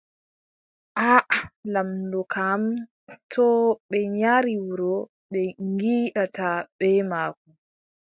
Aaʼa., 1.09 1.37
Lamɗo 1.73 2.21
kam, 2.33 2.61
too 3.31 3.57
ɓe 3.89 3.99
nyari 4.17 4.53
wuro, 4.65 4.95
ɓe 5.31 5.41
ngiidaata 5.69 6.47
bee 6.79 6.99
maako. 7.09 7.45